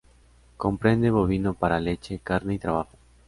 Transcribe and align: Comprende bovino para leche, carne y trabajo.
Comprende 0.57 1.11
bovino 1.11 1.53
para 1.53 1.79
leche, 1.79 2.19
carne 2.23 2.55
y 2.55 2.57
trabajo. 2.57 2.97